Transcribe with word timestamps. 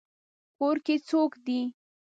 کور 0.57 0.75
کې 0.85 0.95
څوک 1.09 1.31
دی؟ 1.45 1.59